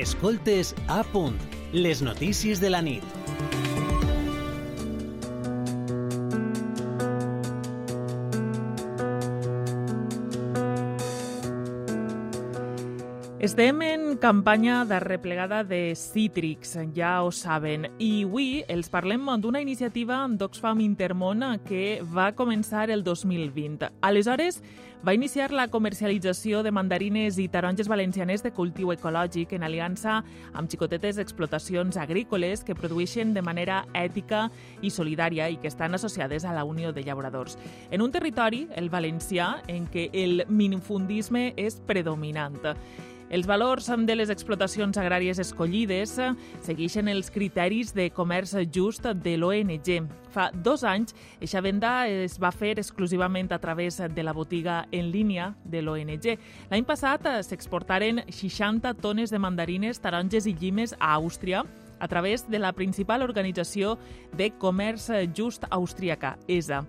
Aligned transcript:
Escoltes 0.00 0.74
a 0.88 1.02
punt, 1.04 1.34
les 1.74 2.00
notícies 2.00 2.58
de 2.58 2.70
la 2.70 2.80
nit. 2.80 3.04
Estem 13.44 13.84
campanya 14.20 14.84
de 14.84 15.00
replegada 15.00 15.64
de 15.64 15.94
cítrics, 15.96 16.76
ja 16.94 17.22
ho 17.24 17.32
saben, 17.32 17.86
i 17.98 18.26
avui 18.26 18.60
els 18.68 18.90
parlem 18.92 19.24
d'una 19.40 19.62
iniciativa 19.64 20.26
d'Oxfam 20.28 20.82
Intermón 20.84 21.40
que 21.64 22.02
va 22.04 22.34
començar 22.36 22.90
el 22.90 23.02
2020. 23.02 23.88
Aleshores, 24.02 24.60
va 25.00 25.14
iniciar 25.14 25.50
la 25.52 25.68
comercialització 25.68 26.62
de 26.62 26.70
mandarines 26.70 27.38
i 27.40 27.48
taronges 27.48 27.88
valencianes 27.88 28.42
de 28.44 28.52
cultiu 28.52 28.92
ecològic 28.92 29.54
en 29.56 29.64
aliança 29.64 30.18
amb 30.52 30.68
xicotetes 30.68 31.16
explotacions 31.16 31.96
agrícoles 31.96 32.60
que 32.62 32.76
produeixen 32.76 33.32
de 33.32 33.40
manera 33.40 33.86
ètica 33.96 34.50
i 34.82 34.90
solidària 34.92 35.48
i 35.48 35.56
que 35.56 35.72
estan 35.72 35.96
associades 35.96 36.44
a 36.44 36.52
la 36.52 36.66
Unió 36.68 36.92
de 36.92 37.02
Llauradors. 37.02 37.56
En 37.90 38.02
un 38.02 38.12
territori, 38.12 38.66
el 38.76 38.90
valencià, 38.90 39.62
en 39.66 39.88
què 39.88 40.10
el 40.12 40.44
minifundisme 40.48 41.54
és 41.56 41.80
predominant. 41.80 42.60
Els 43.30 43.46
valors 43.46 43.86
de 43.86 44.14
les 44.16 44.30
explotacions 44.32 44.96
agràries 44.98 45.38
escollides 45.38 46.16
segueixen 46.66 47.06
els 47.12 47.28
criteris 47.30 47.92
de 47.94 48.08
comerç 48.10 48.56
just 48.74 49.06
de 49.06 49.36
l'ONG. 49.38 50.08
Fa 50.34 50.48
dos 50.50 50.82
anys, 50.82 51.14
eixa 51.38 51.62
venda 51.62 52.08
es 52.10 52.40
va 52.42 52.50
fer 52.50 52.72
exclusivament 52.82 53.52
a 53.54 53.60
través 53.62 54.00
de 54.02 54.24
la 54.26 54.34
botiga 54.34 54.80
en 54.90 55.12
línia 55.14 55.52
de 55.62 55.78
l'ONG. 55.78 56.26
L'any 56.72 56.88
passat 56.88 57.28
s'exportaren 57.46 58.24
60 58.26 58.96
tones 58.98 59.30
de 59.30 59.38
mandarines, 59.38 60.02
taronges 60.02 60.50
i 60.50 60.56
llimes 60.58 60.96
a 60.98 61.14
Àustria 61.14 61.62
a 62.00 62.08
través 62.08 62.48
de 62.50 62.58
la 62.58 62.72
principal 62.72 63.22
organització 63.22 63.94
de 64.34 64.50
comerç 64.58 65.06
just 65.36 65.70
austríaca, 65.70 66.34
ESA. 66.48 66.82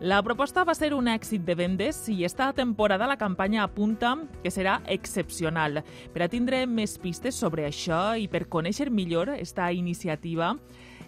La 0.00 0.22
proposta 0.22 0.60
va 0.68 0.74
ser 0.76 0.90
un 0.92 1.06
èxit 1.08 1.40
de 1.48 1.54
vendes 1.56 2.02
i 2.12 2.18
esta 2.26 2.50
temporada 2.52 3.06
la 3.08 3.16
campanya 3.16 3.62
apunta 3.64 4.10
que 4.42 4.50
serà 4.52 4.82
excepcional. 4.92 5.80
Per 6.12 6.20
a 6.20 6.28
tindre 6.28 6.66
més 6.68 6.98
pistes 7.00 7.38
sobre 7.40 7.64
això 7.64 8.12
i 8.20 8.28
per 8.28 8.44
conèixer 8.52 8.90
millor 8.92 9.32
esta 9.38 9.70
iniciativa, 9.72 10.52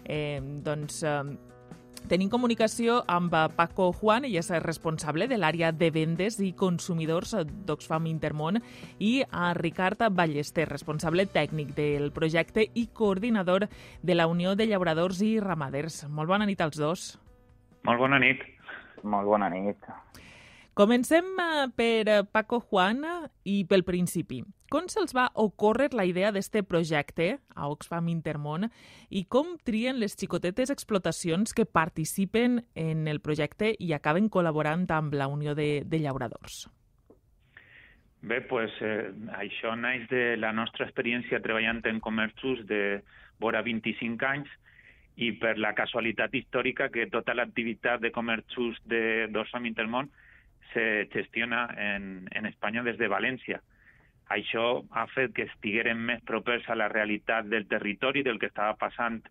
eh, 0.05 0.41
doncs, 0.41 1.03
eh, 1.03 1.37
Tenim 2.07 2.29
comunicació 2.29 3.03
amb 3.11 3.33
Paco 3.57 3.91
Juan, 3.91 4.23
ell 4.25 4.37
és 4.39 4.49
responsable 4.63 5.27
de 5.27 5.37
l'àrea 5.37 5.71
de 5.75 5.91
vendes 5.91 6.39
i 6.39 6.53
consumidors 6.53 7.35
d'Oxfam 7.67 8.07
Intermón, 8.07 8.61
i 8.97 9.21
a 9.29 9.53
Ricard 9.53 10.07
Ballester, 10.09 10.67
responsable 10.69 11.27
tècnic 11.27 11.75
del 11.75 12.11
projecte 12.11 12.65
i 12.73 12.87
coordinador 12.87 13.67
de 14.01 14.15
la 14.15 14.27
Unió 14.27 14.55
de 14.55 14.65
Llauradors 14.65 15.21
i 15.21 15.39
Ramaders. 15.39 16.07
Molt 16.07 16.29
bona 16.29 16.47
nit 16.47 16.61
als 16.61 16.77
dos. 16.77 17.19
Molt 17.83 17.99
bona 17.99 18.17
nit. 18.17 18.41
Molt 19.03 19.27
bona 19.27 19.49
nit. 19.53 19.89
Comencem 20.79 21.25
eh, 21.43 21.67
per 21.75 22.07
eh, 22.07 22.23
Paco 22.23 22.61
Juan 22.61 23.03
i 23.43 23.65
pel 23.67 23.83
principi. 23.83 24.43
Com 24.71 24.85
se'ls 24.87 25.15
va 25.17 25.25
ocórrer 25.41 25.89
la 25.97 26.05
idea 26.05 26.29
d'este 26.31 26.61
projecte 26.63 27.39
a 27.55 27.67
Oxfam 27.67 28.07
Intermón 28.07 28.69
i 29.09 29.25
com 29.25 29.57
trien 29.65 29.99
les 29.99 30.15
xicotetes 30.15 30.69
explotacions 30.69 31.55
que 31.57 31.65
participen 31.65 32.61
en 32.75 33.07
el 33.09 33.19
projecte 33.19 33.73
i 33.79 33.91
acaben 33.97 34.29
col·laborant 34.29 34.85
amb 34.93 35.17
la 35.19 35.27
Unió 35.27 35.55
de, 35.57 35.81
de 35.83 35.99
Llauradors? 35.99 36.67
Bé, 38.21 38.41
pues, 38.47 38.71
eh, 38.79 39.11
això 39.39 39.75
naix 39.75 40.07
de 40.11 40.37
la 40.37 40.53
nostra 40.55 40.85
experiència 40.85 41.43
treballant 41.43 41.83
en 41.91 41.99
comerços 41.99 42.63
de 42.71 43.01
vora 43.39 43.63
25 43.67 44.31
anys 44.31 44.55
i 45.19 45.33
per 45.35 45.57
la 45.59 45.73
casualitat 45.75 46.33
històrica 46.35 46.87
que 46.93 47.09
tota 47.11 47.35
l'activitat 47.35 47.99
de 48.01 48.11
comerç 48.15 48.55
just 48.55 48.85
de 48.87 49.27
d'Oxfam 49.33 49.67
Intermón 49.67 50.07
se 50.73 51.09
gestiona 51.11 51.65
en, 51.75 52.29
en 52.31 52.45
Espanya 52.45 52.83
des 52.85 52.97
de 52.97 53.09
València. 53.11 53.59
Això 54.29 54.83
ha 54.93 55.05
fet 55.09 55.33
que 55.35 55.47
estiguérem 55.49 55.99
més 56.11 56.23
propers 56.23 56.67
a 56.69 56.77
la 56.77 56.87
realitat 56.87 57.49
del 57.49 57.67
territori, 57.67 58.23
del 58.23 58.39
que 58.39 58.47
estava 58.51 58.77
passant 58.77 59.23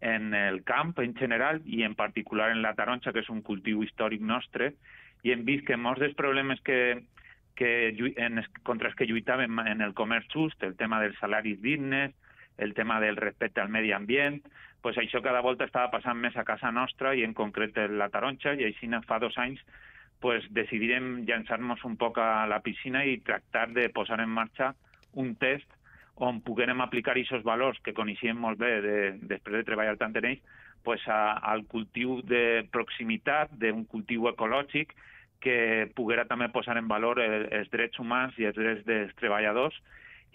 en 0.00 0.32
el 0.34 0.62
camp 0.64 0.94
en 1.02 1.14
general 1.18 1.60
i 1.66 1.82
en 1.82 1.96
particular 1.98 2.50
en 2.52 2.62
la 2.62 2.74
taronja, 2.78 3.12
que 3.12 3.24
és 3.24 3.30
un 3.32 3.42
cultiu 3.42 3.82
històric 3.82 4.22
nostre, 4.22 4.72
i 5.24 5.32
hem 5.32 5.44
vist 5.44 5.66
que 5.66 5.76
molts 5.80 6.00
dels 6.04 6.16
problemes 6.16 6.60
que, 6.64 7.02
que 7.58 7.72
en, 8.16 8.44
contra 8.62 8.90
els 8.90 8.96
que 8.96 9.08
lluitàvem 9.10 9.58
en 9.64 9.82
el 9.84 9.96
comerç 9.98 10.30
just, 10.32 10.62
el 10.62 10.76
tema 10.76 11.00
dels 11.02 11.18
salaris 11.18 11.60
dignes, 11.60 12.14
el 12.56 12.74
tema 12.74 13.00
del 13.02 13.16
respecte 13.16 13.60
al 13.60 13.72
medi 13.72 13.90
ambient, 13.92 14.40
pues 14.84 14.98
això 15.00 15.22
cada 15.24 15.40
volta 15.40 15.64
estava 15.64 15.88
passant 15.88 16.18
més 16.20 16.34
a 16.36 16.44
casa 16.44 16.68
nostra 16.68 17.14
i 17.16 17.22
en 17.24 17.32
concret 17.32 17.78
la 17.96 18.10
taronja 18.12 18.52
i 18.52 18.66
així 18.66 18.90
fa 19.08 19.16
dos 19.18 19.38
anys 19.40 19.62
pues, 20.20 20.44
decidirem 20.50 21.24
llançar-nos 21.24 21.80
un 21.88 21.96
poc 21.96 22.18
a 22.20 22.44
la 22.46 22.60
piscina 22.60 23.00
i 23.04 23.16
tractar 23.24 23.70
de 23.72 23.88
posar 23.88 24.20
en 24.20 24.28
marxa 24.28 24.74
un 25.14 25.36
test 25.36 25.64
on 26.16 26.42
poguérem 26.44 26.84
aplicar 26.84 27.16
aquests 27.16 27.46
valors 27.48 27.80
que 27.80 27.96
coneixíem 27.96 28.36
molt 28.36 28.60
bé 28.60 28.80
de, 28.84 28.98
després 29.22 29.56
de 29.56 29.64
treballar 29.70 29.96
tant 29.96 30.12
en 30.20 30.28
ells 30.34 30.44
pues, 30.84 31.00
a, 31.08 31.32
al 31.40 31.64
cultiu 31.64 32.20
de 32.22 32.68
proximitat, 32.70 33.56
d'un 33.56 33.86
cultiu 33.88 34.28
ecològic 34.28 34.92
que 35.40 35.88
poguera 35.96 36.26
també 36.28 36.50
posar 36.52 36.76
en 36.76 36.88
valor 36.92 37.24
el, 37.24 37.48
els 37.56 37.72
drets 37.72 37.98
humans 37.98 38.36
i 38.38 38.44
els 38.52 38.56
drets 38.56 38.84
dels 38.84 39.16
treballadors. 39.16 39.80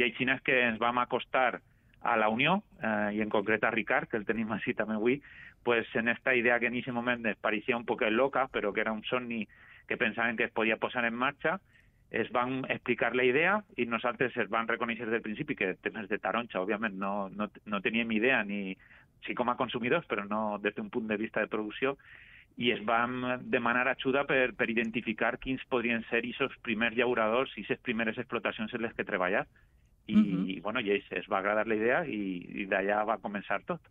I 0.01 0.09
així 0.09 0.25
és 0.25 0.41
que 0.41 0.57
ens 0.65 0.81
vam 0.81 0.97
acostar 0.97 1.61
a 2.01 2.15
la 2.17 2.29
Unió, 2.29 2.63
eh, 2.81 3.15
i 3.17 3.21
en 3.21 3.29
concret 3.29 3.63
a 3.63 3.71
Ricard, 3.71 4.09
que 4.09 4.17
el 4.17 4.25
tenim 4.25 4.51
així 4.55 4.73
també 4.73 4.95
avui, 4.95 5.19
pues 5.63 5.87
en 5.95 6.07
esta 6.07 6.35
idea 6.35 6.59
que 6.59 6.67
en 6.67 6.77
aquest 6.77 6.95
moment 6.95 7.25
ens 7.25 7.41
pareixia 7.41 7.77
un 7.77 7.85
poc 7.85 8.01
loca, 8.09 8.47
però 8.47 8.71
que 8.73 8.81
era 8.81 8.93
un 8.93 9.03
somni 9.03 9.47
que 9.87 9.97
pensaven 9.97 10.37
que 10.37 10.45
es 10.45 10.51
podia 10.51 10.77
posar 10.77 11.05
en 11.05 11.15
marxa, 11.15 11.59
es 12.11 12.31
van 12.31 12.65
explicar 12.69 13.15
la 13.15 13.23
idea 13.23 13.59
i 13.77 13.85
nosaltres 13.85 14.35
es 14.37 14.49
van 14.49 14.67
reconèixer 14.67 15.09
del 15.09 15.21
principi 15.21 15.55
que 15.55 15.75
temes 15.83 16.09
de 16.09 16.17
taronja, 16.17 16.61
òbviament, 16.61 16.95
no, 16.97 17.29
no, 17.29 17.49
no 17.65 17.81
teníem 17.81 18.11
idea 18.11 18.43
ni 18.43 18.77
sí 19.25 19.35
com 19.35 19.49
a 19.49 19.57
consumidors, 19.59 20.07
però 20.07 20.23
no 20.25 20.57
des 20.63 20.73
d'un 20.75 20.89
punt 20.89 21.07
de 21.07 21.17
vista 21.17 21.41
de 21.41 21.51
producció, 21.51 21.97
i 22.57 22.71
es 22.71 22.81
van 22.85 23.43
demanar 23.51 23.87
ajuda 23.87 24.25
per, 24.27 24.53
per 24.57 24.69
identificar 24.71 25.37
quins 25.39 25.61
podrien 25.69 26.01
ser 26.09 26.23
aquests 26.23 26.57
primers 26.65 26.97
llauradors 26.97 27.53
i 27.55 27.61
aquestes 27.61 27.83
primeres 27.85 28.17
explotacions 28.17 28.73
en 28.73 28.83
les 28.83 28.95
que 28.95 29.05
treballar 29.07 29.45
i, 30.09 30.15
uh 30.15 30.25
-huh. 30.25 30.49
i 30.49 30.59
bueno, 30.59 30.81
i 30.81 30.91
es, 30.91 31.05
es 31.11 31.27
va 31.31 31.39
agradar 31.39 31.67
la 31.67 31.75
idea 31.75 32.03
i, 32.05 32.63
i 32.63 32.65
d'allà 32.65 33.05
va 33.05 33.21
començar 33.21 33.61
tot. 33.65 33.81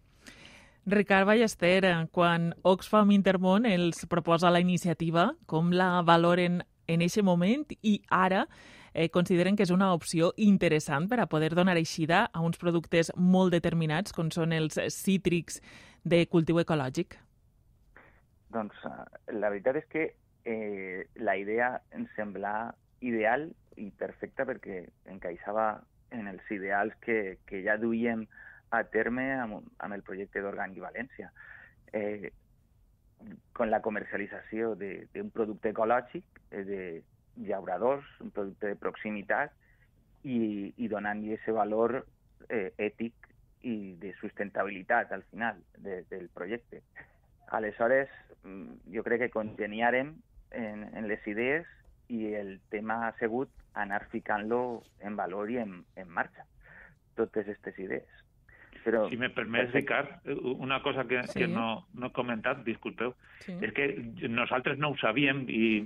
Ricard 0.87 1.27
Ballester, 1.27 2.09
quan 2.11 2.55
Oxfam 2.62 3.11
Intermón 3.11 3.67
els 3.67 4.06
proposa 4.06 4.51
la 4.51 4.61
iniciativa, 4.61 5.34
com 5.47 5.71
la 5.73 6.03
valoren 6.03 6.62
en 6.87 7.03
aquest 7.03 7.23
moment 7.23 7.67
i 7.83 8.01
ara 8.09 8.47
eh, 8.95 9.11
consideren 9.11 9.56
que 9.56 9.62
és 9.62 9.71
una 9.71 9.93
opció 9.93 10.33
interessant 10.37 11.09
per 11.09 11.21
a 11.21 11.27
poder 11.27 11.55
donar 11.55 11.77
eixida 11.77 12.31
a 12.33 12.41
uns 12.41 12.59
productes 12.59 13.12
molt 13.17 13.53
determinats, 13.53 14.12
com 14.12 14.31
són 14.31 14.53
els 14.53 14.81
cítrics 14.89 15.61
de 16.05 16.27
cultiu 16.27 16.59
ecològic? 16.59 17.19
Doncs 18.50 18.75
eh, 18.89 19.35
la 19.37 19.50
veritat 19.50 19.77
és 19.77 19.87
que 19.93 20.15
eh, 20.49 21.05
la 21.17 21.37
idea 21.37 21.83
em 21.93 22.09
sembla 22.17 22.73
ideal 23.00 23.50
i 23.77 23.91
perfecta 23.91 24.47
perquè 24.49 24.87
encaixava 25.06 25.83
en 26.10 26.28
els 26.28 26.50
ideals 26.50 26.94
que, 27.04 27.38
que 27.46 27.62
ja 27.64 27.76
duíem 27.76 28.26
a 28.70 28.82
terme 28.84 29.30
amb, 29.41 29.64
amb 29.78 29.96
el 29.96 30.04
projecte 30.04 30.42
d'Orgànic 30.44 30.82
València. 30.84 31.30
Eh, 31.92 32.32
con 33.52 33.70
la 33.70 33.80
comercialització 33.82 34.74
d'un 34.78 35.30
producte 35.34 35.72
ecològic, 35.72 36.24
eh, 36.50 36.64
de 36.64 36.82
llauradors, 37.48 38.06
un 38.20 38.30
producte 38.30 38.74
de 38.74 38.78
proximitat, 38.78 39.55
i, 40.25 40.72
i 40.76 40.88
donant-li 40.90 41.34
aquest 41.34 41.55
valor 41.56 42.00
eh, 42.49 42.70
ètic 42.76 43.28
i 43.66 43.94
de 44.00 44.12
sustentabilitat 44.20 45.12
al 45.12 45.25
final 45.31 45.58
de, 45.78 46.02
del 46.11 46.28
projecte. 46.34 46.82
Aleshores, 47.54 48.11
mm, 48.44 48.93
jo 48.94 49.04
crec 49.06 49.25
que 49.25 49.34
congeniarem 49.34 50.14
en, 50.50 50.84
en 50.94 51.08
les 51.08 51.26
idees 51.26 51.66
i 52.08 52.32
el 52.34 52.58
tema 52.72 53.06
ha 53.06 53.12
sigut 53.19 53.52
anar 53.78 54.05
ficant-lo 54.12 54.82
en 55.05 55.16
valor 55.16 55.50
i 55.52 55.60
en, 55.62 55.82
en 55.96 56.08
marxa, 56.08 56.46
totes 57.16 57.46
aquestes 57.46 57.78
idees. 57.78 58.25
Però, 58.84 59.02
si 59.10 59.19
me 59.20 59.28
permets, 59.34 59.72
Ricard, 59.75 60.22
una 60.55 60.81
cosa 60.82 61.05
que, 61.05 61.20
sí. 61.28 61.40
que 61.40 61.49
no, 61.50 61.87
no 61.94 62.08
he 62.08 62.14
comentat, 62.16 62.62
disculpeu, 62.64 63.12
sí. 63.44 63.58
és 63.60 63.75
que 63.76 63.88
nosaltres 64.31 64.78
no 64.81 64.93
ho 64.93 64.96
sabíem 65.00 65.44
i 65.50 65.82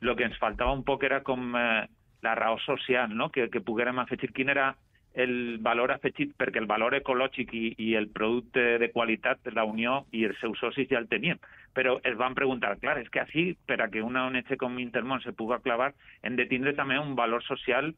el 0.00 0.14
que 0.16 0.28
ens 0.28 0.38
faltava 0.40 0.72
un 0.76 0.84
poc 0.86 1.04
era 1.04 1.20
com 1.26 1.52
eh, 1.58 1.84
la 2.24 2.34
raó 2.38 2.58
social, 2.64 3.12
no? 3.12 3.28
que, 3.34 3.50
que 3.52 3.64
poguérem 3.64 3.98
afegir 4.00 4.32
quin 4.32 4.54
era 4.54 4.70
el 5.16 5.58
valor 5.64 5.94
afegit, 5.94 6.34
perquè 6.36 6.60
el 6.60 6.68
valor 6.68 6.94
ecològic 6.98 7.52
i, 7.56 7.66
i 7.80 7.94
el 7.96 8.10
producte 8.12 8.76
de 8.82 8.90
qualitat, 8.92 9.48
la 9.56 9.64
Unió 9.64 10.02
i 10.12 10.26
els 10.28 10.36
seus 10.42 10.60
socis 10.60 10.90
ja 10.90 11.00
el 11.00 11.08
tenien. 11.08 11.40
Però 11.76 11.96
es 12.04 12.16
van 12.20 12.36
preguntar, 12.36 12.74
clar, 12.82 12.98
és 13.00 13.08
que 13.12 13.22
així, 13.22 13.46
per 13.66 13.80
a 13.80 13.88
que 13.92 14.04
una 14.04 14.26
ONG 14.28 14.56
com 14.60 14.78
Intermón 14.78 15.24
se 15.24 15.32
puga 15.32 15.62
clavar, 15.64 15.94
hem 16.22 16.36
de 16.36 16.46
tindre 16.50 16.76
també 16.76 17.00
un 17.00 17.16
valor 17.16 17.44
social 17.48 17.94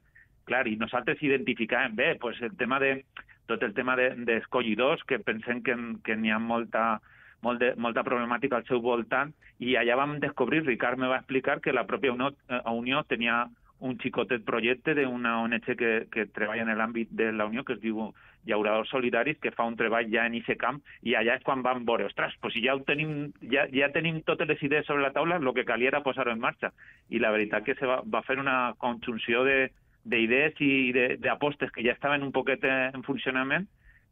clar, 0.49 0.67
i 0.67 0.79
nosaltres 0.81 1.21
identificàvem 1.23 1.95
bé 1.99 2.15
pues, 2.21 2.41
el 2.43 2.57
tema 2.57 2.79
de, 2.81 3.03
tot 3.51 3.63
el 3.63 3.75
tema 3.75 3.97
d'escollidors, 3.99 5.05
de, 5.05 5.07
que 5.11 5.23
pensem 5.25 5.63
que, 5.65 5.77
que 6.05 6.17
n'hi 6.17 6.33
ha 6.33 6.41
molta, 6.43 7.01
molt 7.45 7.63
de, 7.63 7.73
molta 7.81 8.05
problemàtica 8.07 8.61
al 8.61 8.67
seu 8.69 8.83
voltant, 8.85 9.35
i 9.59 9.77
allà 9.81 9.99
vam 10.01 10.19
descobrir, 10.23 10.65
Ricard 10.67 11.01
me 11.01 11.11
va 11.11 11.21
explicar 11.23 11.61
que 11.65 11.75
la 11.75 11.87
pròpia 11.89 12.15
Unió, 12.15 12.33
eh, 12.49 12.63
Unió 12.73 13.03
tenia 13.11 13.47
un 13.81 13.99
xicotet 14.03 14.45
projecte 14.47 14.95
d'una 14.97 15.39
ONG 15.45 15.75
que, 15.79 15.93
que 16.11 16.27
treballa 16.35 16.65
en 16.65 16.75
l'àmbit 16.79 17.11
de 17.15 17.31
la 17.33 17.47
Unió, 17.47 17.65
que 17.65 17.77
es 17.77 17.83
diu 17.83 18.11
Llauradors 18.49 18.91
Solidaris, 18.91 19.39
que 19.43 19.53
fa 19.55 19.67
un 19.69 19.77
treball 19.77 20.09
ja 20.11 20.25
en 20.27 20.37
aquest 20.39 20.61
camp, 20.61 20.81
i 21.07 21.15
allà 21.19 21.37
és 21.39 21.45
quan 21.47 21.63
vam 21.63 21.85
veure, 21.87 22.09
ostres, 22.09 22.35
pues 22.43 22.57
si 22.57 22.65
ja, 22.65 22.75
ho 22.75 22.83
tenim, 22.87 23.31
ja, 23.53 23.67
ja 23.75 23.91
tenim 23.95 24.23
totes 24.27 24.49
les 24.49 24.63
idees 24.67 24.87
sobre 24.89 25.05
la 25.05 25.13
taula, 25.15 25.39
el 25.39 25.53
que 25.55 25.67
calia 25.69 25.93
era 25.93 26.03
posar-ho 26.03 26.33
en 26.33 26.43
marxa. 26.43 26.73
I 27.11 27.23
la 27.23 27.33
veritat 27.35 27.67
que 27.67 27.77
se 27.79 27.87
va, 27.87 28.01
va 28.03 28.25
fer 28.27 28.39
una 28.41 28.75
conjunció 28.79 29.45
d'idees 29.45 30.63
i 30.65 30.73
d'apostes 31.21 31.71
que 31.75 31.85
ja 31.87 31.95
estaven 31.95 32.25
un 32.27 32.33
poquet 32.33 32.65
en 32.65 33.05
funcionament 33.07 33.69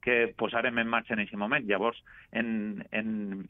que 0.07 0.35
posarem 0.39 0.79
en 0.79 0.91
marxa 0.91 1.15
en 1.15 1.25
aquest 1.25 1.41
moment. 1.41 1.67
Llavors, 1.67 1.99
en, 2.31 2.85
en 2.93 3.49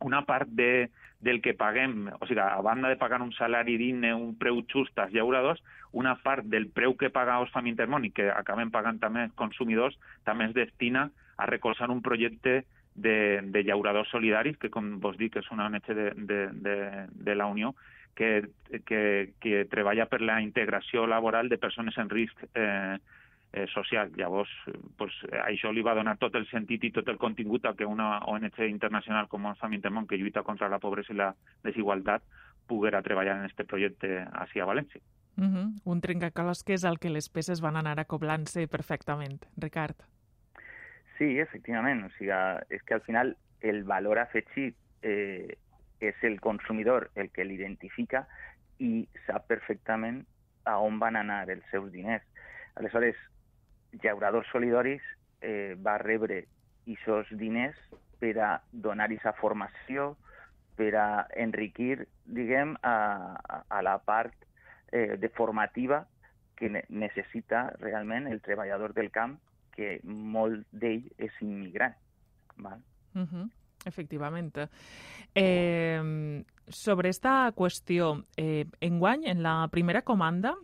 una 0.00 0.22
part 0.26 0.48
de, 0.48 0.90
del 1.20 1.40
que 1.40 1.54
paguem, 1.54 2.08
o 2.20 2.26
sigui, 2.26 2.40
a 2.42 2.60
banda 2.62 2.90
de 2.92 2.98
pagar 3.00 3.22
un 3.22 3.32
salari 3.32 3.76
digne, 3.80 4.12
un 4.14 4.34
preu 4.38 4.62
just 4.70 4.98
als 4.98 5.12
llauradors, 5.14 5.62
una 5.92 6.16
part 6.22 6.44
del 6.50 6.68
preu 6.68 6.96
que 7.00 7.10
paga 7.10 7.40
Osfam 7.40 7.68
Intermón 7.70 8.04
i 8.04 8.12
que 8.12 8.28
acabem 8.30 8.70
pagant 8.74 9.00
també 9.00 9.24
els 9.28 9.36
consumidors, 9.38 9.96
també 10.24 10.50
es 10.50 10.54
destina 10.54 11.08
a 11.36 11.46
recolzar 11.46 11.90
un 11.90 12.02
projecte 12.02 12.64
de, 12.94 13.40
de 13.42 13.64
llauradors 13.64 14.10
solidaris, 14.10 14.58
que 14.58 14.70
com 14.70 14.98
vos 15.00 15.16
dic 15.18 15.40
és 15.40 15.50
una 15.50 15.66
ONG 15.66 15.90
de, 15.96 16.10
de, 16.14 16.40
de, 16.52 16.76
de 17.08 17.34
la 17.34 17.46
Unió, 17.50 17.74
que, 18.14 18.46
que, 18.86 19.34
que 19.40 19.64
treballa 19.70 20.06
per 20.06 20.20
la 20.22 20.40
integració 20.42 21.06
laboral 21.06 21.48
de 21.48 21.58
persones 21.58 21.96
en 21.98 22.10
risc 22.10 22.44
eh, 22.54 22.98
eh, 23.54 23.66
social. 23.72 24.10
Llavors, 24.18 24.50
pues, 24.98 25.14
això 25.46 25.70
li 25.72 25.82
va 25.86 25.94
donar 25.94 26.16
tot 26.18 26.34
el 26.34 26.46
sentit 26.50 26.84
i 26.84 26.90
tot 26.92 27.08
el 27.08 27.20
contingut 27.22 27.64
a 27.64 27.74
que 27.78 27.86
una 27.86 28.18
ONG 28.26 28.58
internacional 28.66 29.28
com 29.28 29.46
Oxfam 29.46 29.76
Intermón, 29.78 30.08
que 30.10 30.18
lluita 30.18 30.42
contra 30.42 30.68
la 30.68 30.80
pobresa 30.82 31.14
i 31.14 31.20
la 31.20 31.30
desigualtat, 31.62 32.26
poguera 32.66 33.02
treballar 33.02 33.38
en 33.38 33.46
aquest 33.46 33.68
projecte 33.70 34.24
així 34.32 34.60
a 34.60 34.66
València. 34.66 35.00
Uh 35.36 35.44
-huh. 35.44 35.80
Un 35.84 36.00
trencacalós 36.00 36.64
que 36.64 36.74
és 36.74 36.84
el 36.84 36.98
que 36.98 37.10
les 37.10 37.28
peces 37.28 37.60
van 37.60 37.76
anar 37.76 37.98
acoblant-se 38.00 38.66
perfectament. 38.68 39.46
Ricard. 39.56 39.96
Sí, 41.18 41.38
efectivament. 41.38 42.04
O 42.04 42.10
sigui, 42.18 42.32
és 42.70 42.82
que 42.82 42.94
al 42.94 43.02
final 43.02 43.36
el 43.60 43.84
valor 43.84 44.18
afegit 44.18 44.76
eh, 45.02 45.56
és 46.00 46.14
el 46.22 46.40
consumidor 46.40 47.10
el 47.14 47.30
que 47.30 47.44
l'identifica 47.44 48.26
i 48.78 49.08
sap 49.26 49.46
perfectament 49.46 50.24
a 50.64 50.78
on 50.78 50.98
van 50.98 51.16
anar 51.16 51.48
els 51.50 51.64
seus 51.70 51.92
diners. 51.92 52.24
Aleshores, 52.74 53.16
Llauradors 54.02 54.48
Solidaris 54.52 55.02
eh, 55.40 55.74
va 55.80 55.98
rebre 55.98 56.44
aquests 56.84 57.32
diners 57.38 57.78
per 58.20 58.34
a 58.40 58.50
donar 58.72 59.08
aquesta 59.08 59.34
formació, 59.38 60.14
per 60.76 60.90
a 60.98 61.26
enriquir, 61.38 62.06
diguem, 62.24 62.74
a, 62.82 63.36
a 63.68 63.82
la 63.82 63.98
part 64.02 64.34
eh, 64.90 65.16
de 65.20 65.28
formativa 65.28 66.04
que 66.56 66.70
ne 66.70 66.84
necessita 66.88 67.68
realment 67.80 68.28
el 68.30 68.40
treballador 68.42 68.94
del 68.94 69.10
camp, 69.14 69.38
que 69.74 69.98
molt 70.04 70.66
d'ell 70.70 71.08
és 71.18 71.34
immigrant. 71.42 71.94
Val? 72.56 72.80
Uh 73.14 73.26
-huh. 73.26 73.50
Efectivament. 73.84 74.56
Eh, 75.34 76.44
sobre 76.68 77.08
esta 77.08 77.52
qüestió, 77.54 78.24
eh, 78.36 78.66
enguany, 78.80 79.26
en 79.26 79.42
la 79.42 79.68
primera 79.70 80.02
comanda, 80.02 80.54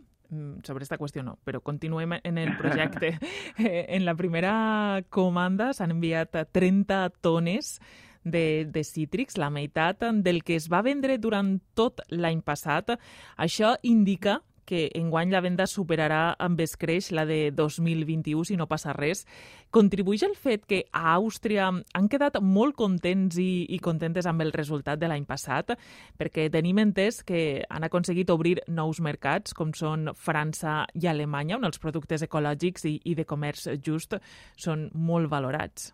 sobre 0.63 0.85
esta 0.85 0.97
qüestió 0.97 1.23
no, 1.23 1.37
però 1.43 1.61
continuem 1.61 2.17
en 2.23 2.37
el 2.37 2.55
projecte. 2.57 3.17
Eh, 3.61 3.85
en 3.95 4.05
la 4.05 4.13
primera 4.15 5.03
comanda 5.09 5.71
s'han 5.75 5.91
enviat 5.93 6.37
30 6.55 7.09
tones 7.21 7.75
de, 8.23 8.65
de 8.65 8.83
cítrics, 8.83 9.37
la 9.37 9.49
meitat 9.53 10.05
del 10.23 10.41
que 10.43 10.55
es 10.55 10.69
va 10.71 10.81
vendre 10.85 11.17
durant 11.21 11.57
tot 11.77 12.01
l'any 12.09 12.41
passat. 12.45 12.95
Això 13.37 13.75
indica 13.83 14.39
que 14.65 14.89
enguany 14.97 15.31
la 15.31 15.41
venda 15.43 15.67
superarà 15.67 16.35
amb 16.39 16.59
escreix 16.63 17.11
la 17.11 17.25
de 17.25 17.51
2021 17.55 18.45
si 18.47 18.57
no 18.59 18.67
passa 18.71 18.95
res. 18.97 19.25
Contribueix 19.71 20.23
el 20.27 20.35
fet 20.35 20.65
que 20.67 20.83
a 20.91 21.15
Àustria 21.15 21.69
han 21.69 22.09
quedat 22.11 22.39
molt 22.41 22.75
contents 22.79 23.37
i, 23.41 23.65
i 23.69 23.79
contentes 23.79 24.27
amb 24.29 24.43
el 24.45 24.53
resultat 24.55 24.99
de 24.99 25.09
l'any 25.11 25.25
passat, 25.29 25.73
perquè 26.19 26.49
tenim 26.51 26.81
entès 26.83 27.21
que 27.23 27.63
han 27.69 27.87
aconseguit 27.87 28.29
obrir 28.29 28.59
nous 28.67 29.01
mercats, 29.01 29.55
com 29.57 29.73
són 29.73 30.11
França 30.15 30.85
i 30.93 31.07
Alemanya, 31.07 31.57
on 31.57 31.67
els 31.69 31.81
productes 31.81 32.23
ecològics 32.27 32.85
i, 32.89 32.97
i 33.05 33.15
de 33.15 33.25
comerç 33.25 33.67
just 33.81 34.17
són 34.57 34.89
molt 34.93 35.29
valorats. 35.31 35.93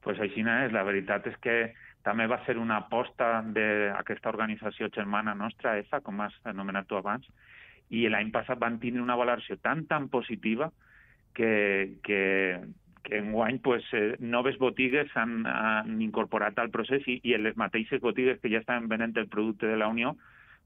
pues 0.00 0.18
així 0.18 0.40
és. 0.40 0.72
La 0.72 0.82
veritat 0.82 1.26
és 1.26 1.36
que 1.44 1.74
també 2.06 2.26
va 2.26 2.40
ser 2.46 2.56
una 2.58 2.78
aposta 2.80 3.40
d'aquesta 3.54 4.30
organització 4.32 4.88
germana 4.94 5.34
nostra, 5.34 5.76
EFA, 5.78 6.00
com 6.00 6.20
has 6.24 6.36
anomenat 6.48 6.88
tu 6.88 6.96
abans, 6.96 7.26
i 7.90 8.06
l'any 8.08 8.30
passat 8.32 8.58
van 8.58 8.78
tenir 8.80 9.02
una 9.02 9.18
valoració 9.18 9.58
tan, 9.60 9.84
tan 9.90 10.08
positiva 10.08 10.70
que, 11.34 11.98
que, 12.06 12.60
que 13.02 13.18
enguany 13.18 13.58
pues, 13.60 13.84
eh, 13.92 14.16
noves 14.20 14.58
botigues 14.58 15.10
han, 15.16 15.44
han 15.46 16.00
incorporat 16.02 16.58
al 16.58 16.70
procés 16.70 17.06
i, 17.06 17.18
i 17.24 17.34
en 17.34 17.44
les 17.44 17.58
mateixes 17.58 18.00
botigues 18.00 18.40
que 18.40 18.52
ja 18.52 18.62
estaven 18.62 18.88
venent 18.88 19.16
el 19.18 19.28
producte 19.28 19.66
de 19.66 19.76
la 19.76 19.88
Unió, 19.88 20.16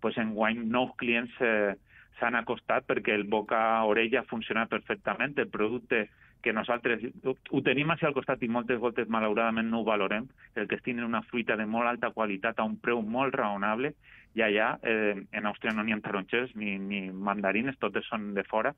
pues, 0.00 0.18
enguany 0.20 0.66
nous 0.68 0.92
clients 1.00 1.34
eh, 1.40 1.74
s'han 2.20 2.36
acostat 2.38 2.86
perquè 2.86 3.16
el 3.16 3.26
boca-orella 3.30 4.22
funciona 4.30 4.68
perfectament, 4.70 5.34
el 5.38 5.50
producte 5.50 6.06
que 6.44 6.52
nosaltres 6.52 7.00
ho 7.24 7.60
tenim 7.64 7.90
així 7.90 8.04
al 8.04 8.14
costat 8.16 8.42
i 8.44 8.50
moltes 8.52 8.80
voltes 8.80 9.08
malauradament 9.08 9.70
no 9.70 9.80
ho 9.80 9.86
valorem, 9.88 10.26
el 10.60 10.68
que 10.68 10.76
és 10.76 10.84
tenir 10.84 11.06
una 11.06 11.22
fruita 11.30 11.56
de 11.56 11.64
molt 11.66 11.88
alta 11.88 12.12
qualitat 12.12 12.60
a 12.60 12.66
un 12.68 12.76
preu 12.84 13.00
molt 13.00 13.34
raonable 13.40 13.94
i 14.36 14.42
allà 14.44 14.74
eh, 14.82 15.14
en 15.16 15.48
Àustria 15.48 15.72
no 15.72 15.84
n'hi 15.84 15.94
ha 15.96 16.00
tarongers 16.04 16.52
ni, 16.60 16.76
ni 16.78 17.06
mandarines, 17.08 17.78
totes 17.80 18.04
són 18.10 18.32
de 18.36 18.44
fora 18.50 18.74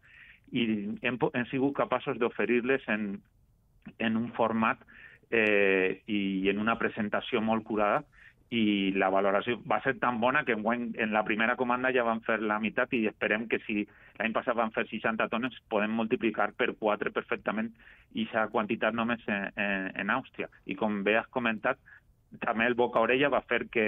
i 0.52 0.66
hem, 1.02 1.18
hem 1.18 1.46
sigut 1.50 1.74
capaços 1.74 2.20
d'oferir-les 2.22 2.86
en, 2.92 3.08
en 3.98 4.20
un 4.20 4.30
format 4.36 4.78
eh, 5.30 6.02
i 6.06 6.46
en 6.52 6.62
una 6.62 6.78
presentació 6.78 7.42
molt 7.42 7.66
curada 7.66 8.04
i 8.54 8.92
la 8.94 9.08
valoració 9.10 9.56
va 9.66 9.80
ser 9.82 9.96
tan 9.98 10.20
bona 10.22 10.44
que 10.46 10.54
en, 10.54 10.92
en 10.94 11.12
la 11.12 11.24
primera 11.26 11.56
comanda 11.56 11.90
ja 11.94 12.04
van 12.06 12.20
fer 12.22 12.38
la 12.40 12.60
meitat 12.62 12.92
i 12.94 13.06
esperem 13.10 13.48
que 13.50 13.58
si 13.64 13.80
l'any 14.18 14.32
passat 14.36 14.54
van 14.54 14.70
fer 14.70 14.86
60 14.86 15.26
tones 15.32 15.56
podem 15.68 15.90
multiplicar 15.90 16.52
per 16.54 16.70
4 16.78 17.10
perfectament 17.12 17.72
aquesta 18.14 18.46
quantitat 18.52 18.94
només 18.94 19.24
en, 19.26 19.50
en, 19.56 19.90
en 19.98 20.14
Àustria. 20.14 20.48
I 20.66 20.78
com 20.78 21.02
bé 21.02 21.16
has 21.18 21.26
comentat, 21.34 21.80
també 22.38 22.66
el 22.70 22.78
boca-orella 22.78 23.32
va 23.34 23.42
fer 23.48 23.66
que 23.66 23.86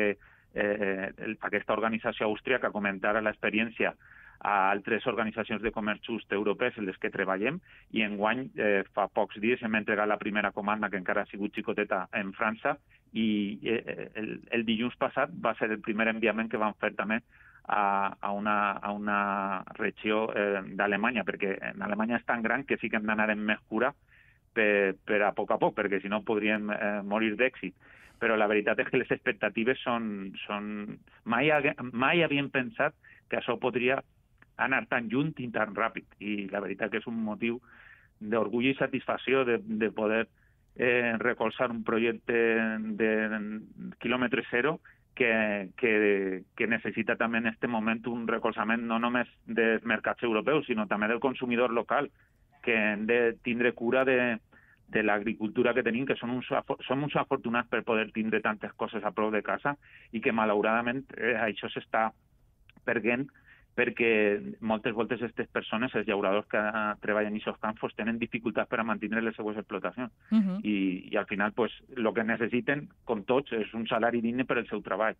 eh, 0.55 1.35
aquesta 1.41 1.77
organització 1.77 2.27
austríaca 2.27 2.75
comentara 2.75 3.23
l'experiència 3.23 3.95
a 4.41 4.71
altres 4.71 5.07
organitzacions 5.11 5.63
de 5.63 5.73
comerç 5.75 6.07
just 6.07 6.33
europees 6.33 6.77
en 6.79 6.87
les 6.87 6.99
que 7.03 7.11
treballem 7.11 7.59
i 7.91 8.05
enguany 8.07 8.47
eh, 8.55 8.85
fa 8.95 9.09
pocs 9.11 9.41
dies 9.43 9.63
hem 9.63 9.75
entregat 9.75 10.09
la 10.09 10.21
primera 10.21 10.53
comanda 10.53 10.91
que 10.91 11.01
encara 11.01 11.25
ha 11.25 11.31
sigut 11.31 11.55
xicoteta 11.55 12.07
en 12.15 12.33
França 12.37 12.77
i 13.13 13.59
eh, 13.65 14.09
el, 14.15 14.39
el 14.55 14.65
dilluns 14.69 14.97
passat 15.01 15.35
va 15.45 15.57
ser 15.59 15.73
el 15.73 15.83
primer 15.83 16.09
enviament 16.13 16.51
que 16.51 16.61
vam 16.61 16.77
fer 16.79 16.95
també 16.95 17.19
a, 17.69 18.17
a, 18.21 18.31
una, 18.33 18.73
a 18.73 18.93
una 18.93 19.19
regió 19.77 20.27
eh, 20.33 20.63
d'Alemanya, 20.75 21.25
perquè 21.29 21.53
en 21.73 21.83
Alemanya 21.85 22.17
és 22.17 22.27
tan 22.27 22.43
gran 22.43 22.65
que 22.65 22.79
sí 22.81 22.89
que 22.89 22.97
hem 22.97 23.07
d'anar 23.07 23.29
amb 23.35 23.45
més 23.51 23.61
cura 23.69 23.93
per, 24.57 24.97
per 25.05 25.21
a 25.23 25.35
poc 25.37 25.53
a 25.53 25.59
poc, 25.61 25.77
perquè 25.77 26.01
si 26.01 26.09
no 26.09 26.25
podríem 26.25 26.73
eh, 26.73 27.01
morir 27.05 27.35
d'èxit. 27.37 27.77
Però 28.19 28.35
la 28.35 28.49
veritat 28.51 28.81
és 28.83 28.89
que 28.89 28.99
les 28.99 29.13
expectatives 29.15 29.83
són... 29.85 30.33
són... 30.47 30.73
Mai, 31.29 31.53
mai 31.93 32.25
havíem 32.25 32.49
pensat 32.51 32.97
que 33.29 33.39
això 33.39 33.59
podria 33.61 34.01
anar 34.59 34.85
tan 34.91 35.09
junt 35.11 35.35
i 35.39 35.49
tan 35.55 35.75
ràpid. 35.77 36.19
I 36.21 36.49
la 36.53 36.63
veritat 36.65 36.93
que 36.93 37.01
és 37.03 37.09
un 37.11 37.19
motiu 37.25 37.61
d'orgull 38.19 38.71
i 38.73 38.77
satisfacció 38.79 39.45
de, 39.47 39.59
de 39.63 39.91
poder 39.95 40.27
eh, 40.77 41.15
recolzar 41.19 41.71
un 41.71 41.85
projecte 41.87 42.39
de 42.99 43.11
quilòmetre 44.03 44.45
zero 44.51 44.79
que, 45.19 45.71
que, 45.77 46.45
que 46.55 46.67
necessita 46.71 47.17
també 47.19 47.43
en 47.43 47.51
aquest 47.51 47.67
moment 47.71 48.05
un 48.07 48.27
recolzament 48.31 48.85
no 48.87 49.01
només 49.03 49.31
dels 49.47 49.83
mercats 49.83 50.23
europeus, 50.23 50.67
sinó 50.67 50.87
també 50.87 51.09
del 51.11 51.23
consumidor 51.23 51.75
local, 51.75 52.11
que 52.63 52.75
hem 52.75 53.07
de 53.07 53.35
tindre 53.43 53.73
cura 53.75 54.05
de, 54.07 54.39
de 54.89 55.03
l'agricultura 55.03 55.75
que 55.75 55.83
tenim, 55.83 56.07
que 56.07 56.17
són 56.17 56.31
uns, 56.37 56.49
som 56.87 57.03
uns 57.03 57.17
afortunats 57.19 57.71
per 57.71 57.83
poder 57.87 58.09
tindre 58.15 58.41
tantes 58.45 58.73
coses 58.79 59.05
a 59.05 59.13
prop 59.15 59.35
de 59.35 59.43
casa 59.43 59.75
i 60.13 60.23
que 60.23 60.33
malauradament 60.33 61.05
eh, 61.19 61.35
això 61.49 61.71
s'està 61.73 62.09
perdent 62.87 63.27
perquè 63.79 64.11
moltes 64.61 64.95
voltes 64.97 65.21
aquestes 65.23 65.47
persones, 65.55 65.95
els 65.95 66.09
llauradors 66.09 66.49
que 66.51 66.61
treballen 67.05 67.37
en 67.37 67.39
aquests 67.39 67.63
campos, 67.63 67.95
tenen 67.95 68.19
dificultats 68.19 68.71
per 68.71 68.81
a 68.83 68.87
mantenir 68.89 69.23
les 69.23 69.37
seues 69.39 69.59
explotacions. 69.61 70.11
Uh 70.33 70.39
-huh. 70.39 70.59
I, 70.65 71.09
I 71.13 71.17
al 71.17 71.27
final, 71.27 71.53
pues, 71.53 71.73
el 71.97 72.13
que 72.15 72.25
necessiten, 72.25 72.89
com 73.05 73.23
tots, 73.23 73.53
és 73.53 73.73
un 73.75 73.87
salari 73.87 74.21
digne 74.21 74.45
per 74.45 74.59
al 74.59 74.67
seu 74.67 74.83
treball. 74.83 75.15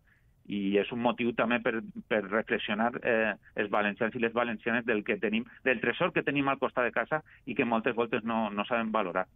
i 0.49 0.77
és 0.77 0.91
un 0.91 0.99
motiu 0.99 1.31
també 1.33 1.59
per, 1.59 1.75
per 2.07 2.23
reflexionar 2.23 2.91
eh, 3.03 3.35
els 3.55 3.69
valencians 3.69 4.15
i 4.15 4.19
les 4.19 4.33
valencianes 4.33 4.83
del 4.85 5.03
que 5.03 5.17
tenim, 5.17 5.45
del 5.63 5.79
tresor 5.79 6.11
que 6.11 6.23
tenim 6.23 6.47
al 6.49 6.57
costat 6.57 6.85
de 6.85 6.91
casa 6.91 7.23
i 7.45 7.53
que 7.53 7.65
moltes 7.65 7.95
voltes 7.95 8.23
no, 8.23 8.49
no 8.49 8.65
sabem 8.65 8.91
valorar. 8.91 9.27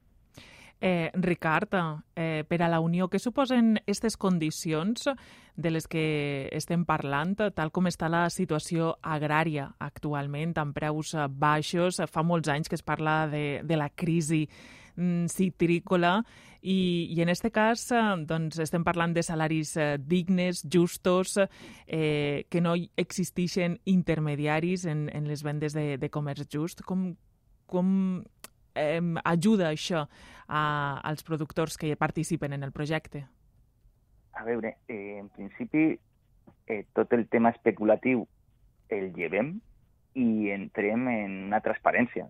Eh, 0.81 1.11
Ricard, 1.13 1.75
eh, 2.15 2.43
per 2.47 2.61
a 2.61 2.67
la 2.67 2.81
Unió, 2.83 3.07
què 3.07 3.19
suposen 3.19 3.77
aquestes 3.77 4.17
condicions 4.19 5.07
de 5.55 5.71
les 5.71 5.87
que 5.87 6.49
estem 6.51 6.83
parlant, 6.83 7.37
tal 7.55 7.71
com 7.71 7.87
està 7.87 8.09
la 8.11 8.25
situació 8.33 8.97
agrària 9.01 9.69
actualment, 9.79 10.51
amb 10.59 10.75
preus 10.75 11.13
baixos? 11.29 12.01
Fa 12.11 12.23
molts 12.23 12.51
anys 12.51 12.67
que 12.67 12.75
es 12.75 12.83
parla 12.83 13.29
de, 13.31 13.61
de 13.63 13.79
la 13.79 13.87
crisi 13.89 14.43
mm, 14.97 15.31
citrícola 15.31 16.17
i, 16.63 17.07
i 17.11 17.21
en 17.21 17.31
aquest 17.31 17.49
cas 17.53 17.85
doncs, 18.27 18.59
estem 18.63 18.83
parlant 18.87 19.13
de 19.15 19.23
salaris 19.23 19.75
eh, 19.77 19.97
dignes, 19.99 20.63
justos, 20.71 21.37
eh, 21.87 22.45
que 22.49 22.61
no 22.63 22.75
existeixen 22.95 23.79
intermediaris 23.85 24.85
en, 24.85 25.09
en 25.13 25.27
les 25.27 25.43
vendes 25.43 25.75
de, 25.75 25.97
de 25.99 26.09
comerç 26.09 26.47
just. 26.51 26.83
Com, 26.87 27.13
com 27.67 28.23
eh, 28.75 29.01
ajuda 29.23 29.69
això 29.69 30.05
a, 30.47 30.99
als 31.03 31.23
productors 31.23 31.77
que 31.77 31.95
participen 31.95 32.53
en 32.53 32.63
el 32.63 32.71
projecte? 32.71 33.25
A 34.33 34.43
veure, 34.43 34.77
eh, 34.87 35.19
en 35.19 35.29
principi 35.29 35.99
eh, 36.67 36.85
tot 36.93 37.13
el 37.13 37.27
tema 37.29 37.53
especulatiu 37.53 38.25
el 38.89 39.11
llevem 39.13 39.59
i 40.13 40.51
entrem 40.53 41.07
en 41.09 41.37
una 41.49 41.61
transparència. 41.65 42.27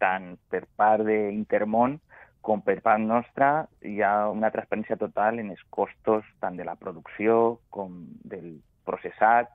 Tant 0.00 0.36
per 0.50 0.64
part 0.76 1.04
d'Intermont 1.06 1.98
com 2.44 2.62
per 2.64 2.78
part 2.84 3.02
nostra 3.02 3.66
hi 3.84 4.00
ha 4.02 4.30
una 4.32 4.50
transparència 4.54 4.96
total 4.96 5.40
en 5.42 5.50
els 5.52 5.62
costos 5.74 6.26
tant 6.40 6.56
de 6.56 6.64
la 6.64 6.76
producció 6.80 7.58
com 7.74 8.04
del 8.24 8.60
processat. 8.88 9.50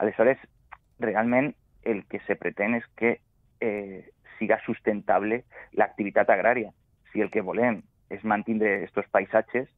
Aleshores, 0.00 0.40
realment 1.02 1.52
el 1.82 2.04
que 2.08 2.20
se 2.26 2.36
pretén 2.40 2.78
és 2.78 2.86
que 2.96 3.18
eh, 3.60 4.08
siga 4.38 4.58
sustentable 4.64 5.42
l'activitat 5.76 6.30
agrària. 6.30 6.72
Si 7.12 7.22
el 7.24 7.30
que 7.34 7.44
volem 7.44 7.82
és 8.14 8.24
mantindre 8.24 8.74
aquests 8.84 9.12
paisatges 9.12 9.68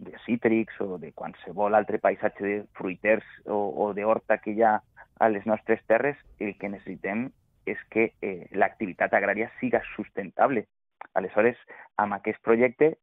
de 0.00 0.16
cítrics 0.24 0.80
o 0.80 0.96
de 0.98 1.12
qualsevol 1.12 1.76
altre 1.76 2.00
paisatge 2.00 2.44
de 2.44 2.56
fruiters 2.76 3.26
o, 3.46 3.58
o 3.84 3.92
d'horta 3.96 4.38
que 4.40 4.54
hi 4.56 4.64
ha 4.64 4.78
a 5.20 5.28
les 5.28 5.44
nostres 5.46 5.82
terres, 5.86 6.16
el 6.40 6.56
que 6.56 6.70
necessitem 6.72 7.28
és 7.68 7.80
que 7.92 8.10
eh, 8.24 8.48
l'activitat 8.56 9.12
agrària 9.14 9.50
siga 9.60 9.82
sustentable. 9.94 10.64
Aleshores, 11.14 11.58
amb 12.00 12.16
aquest 12.16 12.40
projecte 12.46 12.94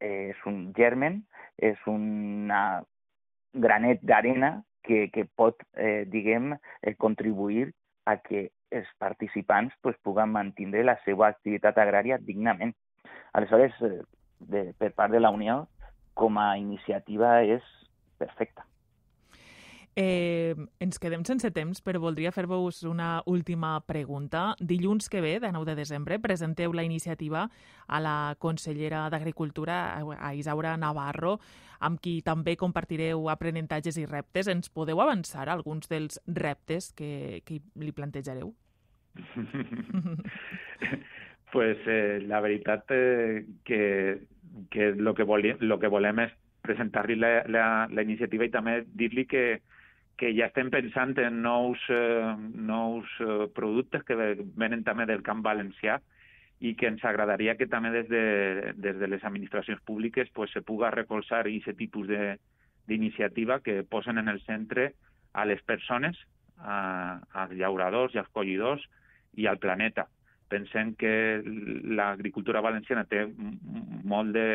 eh, 0.00 0.30
és 0.30 0.44
un 0.46 0.70
germen, 0.78 1.24
és 1.58 1.80
una 1.90 2.84
granet 3.52 4.02
d'arena 4.06 4.60
que, 4.86 5.08
que 5.10 5.26
pot, 5.26 5.58
eh, 5.74 6.04
diguem, 6.06 6.54
eh, 6.82 6.94
contribuir 6.94 7.72
a 8.06 8.18
que 8.22 8.50
els 8.80 8.92
participants 9.02 9.74
pues, 9.82 9.96
puguen 10.04 10.32
mantenir 10.34 10.84
la 10.86 10.98
seva 11.04 11.30
activitat 11.32 11.78
agrària 11.82 12.20
dignament. 12.22 12.74
Aleshores, 13.32 13.74
eh, 13.82 14.00
de, 14.40 14.70
per 14.78 14.92
part 14.94 15.12
de 15.12 15.20
la 15.20 15.32
Unió, 15.34 15.64
com 16.14 16.38
a 16.40 16.56
iniciativa 16.58 17.42
és 17.44 17.64
perfecta. 18.18 18.64
Eh, 19.98 20.52
ens 20.76 20.98
quedem 21.00 21.22
sense 21.24 21.48
temps, 21.56 21.78
però 21.80 22.02
voldria 22.02 22.28
fer-vos 22.28 22.82
una 22.84 23.22
última 23.24 23.78
pregunta. 23.88 24.50
Dilluns 24.60 25.08
que 25.08 25.22
ve, 25.24 25.38
de 25.40 25.48
9 25.56 25.70
de 25.70 25.76
desembre, 25.78 26.18
presenteu 26.20 26.74
la 26.76 26.84
iniciativa 26.84 27.46
a 27.88 28.00
la 28.04 28.36
consellera 28.38 29.06
d'Agricultura, 29.08 29.78
a 30.20 30.34
Isaura 30.36 30.76
Navarro, 30.76 31.38
amb 31.80 31.96
qui 32.00 32.20
també 32.20 32.58
compartireu 32.60 33.30
aprenentatges 33.32 33.96
i 33.96 34.04
reptes. 34.04 34.52
Ens 34.52 34.68
podeu 34.68 35.00
avançar 35.00 35.48
alguns 35.48 35.88
dels 35.88 36.20
reptes 36.26 36.92
que, 36.92 37.40
que 37.48 37.62
li 37.80 37.96
plantejareu? 37.96 38.52
pues 41.52 41.78
eh, 41.86 42.22
la 42.26 42.40
veritat 42.40 42.84
eh, 42.90 43.46
que, 43.64 44.20
que 44.70 44.92
lo 44.92 45.14
que, 45.14 45.22
volem, 45.22 45.56
lo 45.60 45.78
que 45.78 45.88
volem 45.88 46.20
és 46.26 46.34
presentar-li 46.66 47.16
la, 47.16 47.30
la, 47.48 47.64
la 47.92 48.04
iniciativa 48.04 48.46
i 48.46 48.52
també 48.52 48.80
dir-li 48.98 49.26
que, 49.30 49.44
que 50.16 50.32
ja 50.36 50.48
estem 50.48 50.70
pensant 50.72 51.16
en 51.22 51.40
nous, 51.44 51.80
eh, 51.92 52.34
nous 52.56 53.16
eh, 53.20 53.46
productes 53.54 54.04
que 54.04 54.16
venen 54.16 54.84
també 54.84 55.06
del 55.06 55.24
camp 55.24 55.44
valencià 55.46 56.00
i 56.60 56.72
que 56.74 56.88
ens 56.88 57.04
agradaria 57.04 57.56
que 57.56 57.68
també 57.68 57.92
des 57.92 58.08
de, 58.08 58.72
des 58.80 58.96
de 58.96 59.08
les 59.12 59.24
administracions 59.24 59.80
públiques 59.84 60.30
pues, 60.32 60.52
se 60.52 60.64
puga 60.64 60.90
recolzar 60.90 61.44
aquest 61.44 61.76
tipus 61.76 62.08
d'iniciativa 62.08 63.60
que 63.60 63.82
posen 63.84 64.18
en 64.18 64.28
el 64.28 64.40
centre 64.44 64.94
a 65.36 65.44
les 65.44 65.60
persones, 65.62 66.16
a, 66.56 67.20
als 67.32 67.52
llauradors 67.52 68.14
i 68.14 68.22
als 68.22 68.32
collidors 68.32 68.86
i 69.36 69.46
al 69.46 69.60
planeta. 69.62 70.06
Pensem 70.48 70.94
que 70.94 71.42
l'agricultura 71.98 72.62
valenciana 72.62 73.04
té 73.08 73.24
molt 73.26 74.34
de, 74.36 74.48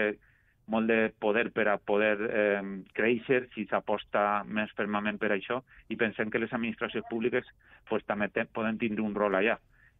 molt 0.72 0.88
de 0.88 1.12
poder 1.20 1.50
per 1.52 1.68
a 1.68 1.78
poder 1.78 2.16
eh, 2.30 2.62
créixer 2.96 3.42
si 3.56 3.66
s'aposta 3.68 4.44
més 4.48 4.72
fermament 4.78 5.20
per 5.20 5.34
això 5.36 5.60
i 5.92 5.98
pensem 6.00 6.32
que 6.32 6.40
les 6.40 6.54
administracions 6.54 7.08
públiques 7.10 7.48
pues, 7.90 8.06
també 8.08 8.30
te, 8.32 8.46
poden 8.46 8.80
tindre 8.80 9.04
un 9.04 9.16
rol 9.18 9.36
allà. 9.36 9.58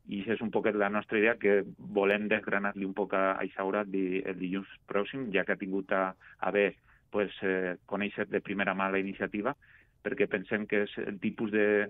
I 0.10 0.22
això 0.22 0.34
és 0.38 0.42
un 0.42 0.50
poc 0.50 0.72
la 0.74 0.90
nostra 0.90 1.20
idea, 1.20 1.36
que 1.38 1.62
volem 1.78 2.28
desgranar-li 2.32 2.88
un 2.88 2.96
poc 2.98 3.14
a 3.14 3.44
Isaura 3.46 3.84
el 3.84 4.40
dilluns 4.40 4.72
pròxim, 4.88 5.28
ja 5.36 5.44
que 5.46 5.54
ha 5.54 5.62
tingut 5.62 5.92
a, 5.94 6.16
a 6.40 6.52
bé 6.52 6.72
pues, 7.12 7.36
eh, 7.44 7.76
conèixer 7.86 8.26
de 8.32 8.42
primera 8.42 8.74
mà 8.74 8.90
la 8.90 9.04
iniciativa, 9.04 9.54
perquè 10.02 10.28
pensem 10.32 10.66
que 10.66 10.86
és 10.88 10.98
el 11.04 11.20
tipus 11.20 11.52
de, 11.52 11.90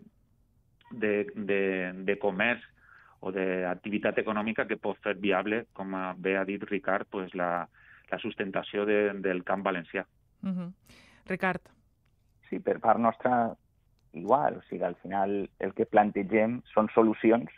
de, 0.92 1.14
de, 1.36 1.62
de 2.04 2.18
comerç 2.20 2.66
o 3.22 3.32
d'activitat 3.32 4.18
econòmica 4.18 4.66
que 4.68 4.80
pot 4.82 4.98
fer 5.06 5.14
viable, 5.22 5.66
com 5.78 5.94
bé 6.18 6.36
ha 6.38 6.46
dit 6.46 6.64
Ricard, 6.64 7.08
pues, 7.10 7.36
la, 7.38 7.68
la 8.10 8.20
sustentació 8.20 8.86
de, 8.86 9.14
del 9.22 9.44
camp 9.44 9.64
valencià. 9.64 10.06
Uh 10.44 10.50
-huh. 10.50 10.72
Ricard. 11.30 11.62
Sí, 12.50 12.60
per 12.60 12.80
part 12.80 13.00
nostra 13.00 13.56
igual, 14.14 14.58
o 14.58 14.62
sigui, 14.64 14.84
al 14.84 14.96
final 14.96 15.50
el 15.60 15.74
que 15.74 15.86
plantegem 15.86 16.62
són 16.74 16.90
solucions 16.94 17.50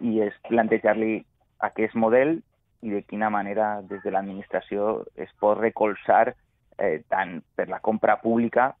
i 0.00 0.20
és 0.20 0.34
plantejar-li 0.48 1.24
aquest 1.58 1.94
model 1.94 2.42
i 2.82 2.90
de 2.90 3.02
quina 3.02 3.30
manera 3.30 3.80
des 3.82 4.02
de 4.02 4.10
l'administració 4.10 5.06
es 5.16 5.32
pot 5.40 5.58
recolzar 5.58 6.34
eh, 6.78 7.02
tant 7.08 7.40
per 7.54 7.68
la 7.68 7.80
compra 7.80 8.20
pública 8.20 8.74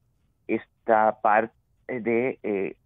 esta 0.46 1.16
part 1.22 1.52
de 1.88 2.38
eh, 2.42 2.76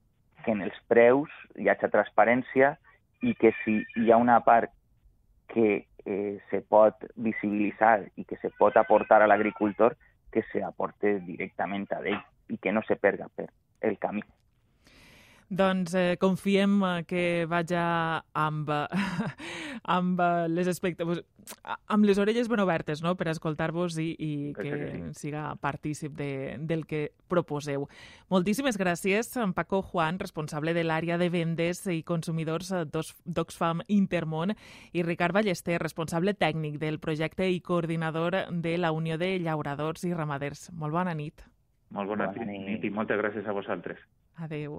que 0.44 0.52
en 0.52 0.62
els 0.62 0.76
preus 0.88 1.30
hi 1.58 1.68
hagi 1.68 1.90
transparència 1.90 2.76
i 3.22 3.34
que 3.34 3.52
si 3.64 3.80
hi 3.96 4.10
ha 4.10 4.16
una 4.16 4.40
part 4.44 4.72
que 5.52 5.86
eh, 6.04 6.38
se 6.50 6.60
pot 6.62 7.04
visibilitzar 7.16 8.08
i 8.16 8.24
que 8.24 8.38
se 8.40 8.50
pot 8.58 8.76
aportar 8.76 9.20
a 9.22 9.28
l'agricultor, 9.28 9.96
que 10.30 10.42
se 10.52 10.62
aporte 10.62 11.18
directament 11.26 11.88
a 11.92 12.00
ell 12.04 12.20
i 12.48 12.58
que 12.58 12.72
no 12.72 12.82
se 12.86 12.96
perga 12.96 13.28
per 13.34 13.50
el 13.80 13.98
camí. 13.98 14.22
Doncs 15.50 15.96
eh, 15.98 16.16
confiem 16.22 16.78
que 17.10 17.44
vaja 17.50 17.82
amb, 18.38 18.68
amb 19.96 20.20
les 20.46 20.68
expectatives, 20.70 21.24
amb 21.90 22.06
les 22.06 22.20
orelles 22.22 22.46
ben 22.46 22.62
obertes 22.62 23.02
no? 23.02 23.16
per 23.18 23.26
escoltar-vos 23.32 23.96
i, 23.98 24.12
i 24.14 24.30
que 24.54 24.70
sí. 24.70 25.00
siga 25.24 25.48
partícip 25.58 26.14
de, 26.14 26.56
del 26.70 26.84
que 26.86 27.00
proposeu. 27.26 27.88
Moltíssimes 28.30 28.78
gràcies, 28.78 29.32
en 29.42 29.50
Paco 29.56 29.82
Juan, 29.82 30.20
responsable 30.22 30.70
de 30.76 30.86
l'àrea 30.86 31.18
de 31.18 31.30
vendes 31.34 31.82
i 31.90 32.04
consumidors 32.06 32.70
d'Oxfam 32.94 33.82
Intermont, 33.88 34.54
i 34.94 35.02
Ricard 35.02 35.34
Ballester, 35.34 35.80
responsable 35.82 36.36
tècnic 36.38 36.78
del 36.78 37.00
projecte 37.02 37.50
i 37.50 37.58
coordinador 37.58 38.38
de 38.54 38.76
la 38.78 38.94
Unió 38.94 39.18
de 39.18 39.34
Llauradors 39.42 40.06
i 40.06 40.14
Ramaders. 40.14 40.68
Molt 40.70 40.94
bona 40.94 41.18
nit. 41.18 41.42
Molt 41.90 42.06
bona, 42.06 42.30
bona 42.30 42.46
nit. 42.46 42.66
nit 42.68 42.86
i 42.86 42.94
moltes 42.94 43.18
gràcies 43.18 43.50
a 43.50 43.56
vosaltres. 43.56 43.98
Adéu. 44.38 44.78